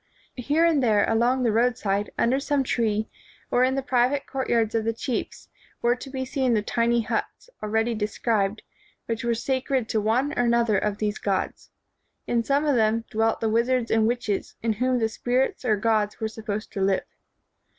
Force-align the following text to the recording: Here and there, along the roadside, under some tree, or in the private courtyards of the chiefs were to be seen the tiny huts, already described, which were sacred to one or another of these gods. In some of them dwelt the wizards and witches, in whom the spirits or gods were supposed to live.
Here 0.39 0.65
and 0.65 0.81
there, 0.81 1.07
along 1.07 1.43
the 1.43 1.51
roadside, 1.51 2.09
under 2.17 2.39
some 2.39 2.63
tree, 2.63 3.07
or 3.51 3.63
in 3.63 3.75
the 3.75 3.83
private 3.83 4.25
courtyards 4.25 4.73
of 4.73 4.83
the 4.83 4.93
chiefs 4.93 5.47
were 5.83 5.95
to 5.95 6.09
be 6.09 6.25
seen 6.25 6.55
the 6.55 6.63
tiny 6.63 7.01
huts, 7.01 7.51
already 7.61 7.93
described, 7.93 8.63
which 9.05 9.23
were 9.23 9.35
sacred 9.35 9.87
to 9.89 10.01
one 10.01 10.31
or 10.31 10.41
another 10.43 10.79
of 10.79 10.97
these 10.97 11.19
gods. 11.19 11.69
In 12.25 12.43
some 12.43 12.65
of 12.65 12.75
them 12.75 13.05
dwelt 13.11 13.41
the 13.41 13.49
wizards 13.49 13.91
and 13.91 14.07
witches, 14.07 14.55
in 14.63 14.73
whom 14.73 14.97
the 14.97 15.07
spirits 15.07 15.63
or 15.63 15.75
gods 15.75 16.19
were 16.19 16.27
supposed 16.27 16.73
to 16.73 16.81
live. 16.81 17.03